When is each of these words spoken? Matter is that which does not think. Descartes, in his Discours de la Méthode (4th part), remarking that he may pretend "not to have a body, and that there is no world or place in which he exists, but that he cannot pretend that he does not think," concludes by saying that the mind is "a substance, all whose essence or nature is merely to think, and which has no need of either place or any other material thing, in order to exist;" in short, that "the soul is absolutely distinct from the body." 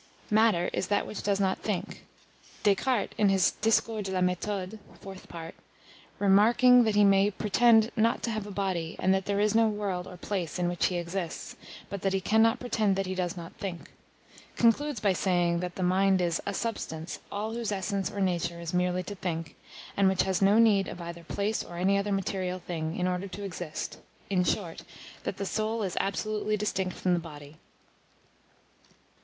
Matter 0.31 0.71
is 0.73 0.87
that 0.87 1.05
which 1.05 1.21
does 1.21 1.39
not 1.39 1.59
think. 1.59 2.07
Descartes, 2.63 3.13
in 3.19 3.29
his 3.29 3.51
Discours 3.61 4.03
de 4.05 4.11
la 4.11 4.21
Méthode 4.21 4.79
(4th 4.99 5.27
part), 5.29 5.53
remarking 6.17 6.85
that 6.85 6.95
he 6.95 7.03
may 7.03 7.29
pretend 7.29 7.91
"not 7.95 8.23
to 8.23 8.31
have 8.31 8.47
a 8.47 8.51
body, 8.51 8.95
and 8.97 9.13
that 9.13 9.25
there 9.25 9.39
is 9.39 9.53
no 9.53 9.67
world 9.67 10.07
or 10.07 10.17
place 10.17 10.57
in 10.57 10.67
which 10.67 10.87
he 10.87 10.95
exists, 10.97 11.55
but 11.87 12.01
that 12.01 12.13
he 12.13 12.19
cannot 12.19 12.59
pretend 12.59 12.95
that 12.95 13.05
he 13.05 13.13
does 13.13 13.37
not 13.37 13.53
think," 13.57 13.91
concludes 14.55 14.99
by 14.99 15.13
saying 15.13 15.59
that 15.59 15.75
the 15.75 15.83
mind 15.83 16.19
is 16.19 16.41
"a 16.47 16.53
substance, 16.55 17.19
all 17.31 17.53
whose 17.53 17.71
essence 17.71 18.09
or 18.09 18.19
nature 18.19 18.59
is 18.59 18.73
merely 18.73 19.03
to 19.03 19.13
think, 19.13 19.55
and 19.95 20.09
which 20.09 20.23
has 20.23 20.41
no 20.41 20.57
need 20.57 20.87
of 20.87 20.99
either 20.99 21.23
place 21.23 21.63
or 21.63 21.77
any 21.77 21.95
other 21.95 22.11
material 22.11 22.57
thing, 22.57 22.97
in 22.97 23.07
order 23.07 23.27
to 23.27 23.43
exist;" 23.43 23.99
in 24.31 24.43
short, 24.43 24.81
that 25.25 25.37
"the 25.37 25.45
soul 25.45 25.83
is 25.83 25.95
absolutely 25.99 26.57
distinct 26.57 26.95
from 26.97 27.13
the 27.13 27.19
body." 27.19 27.57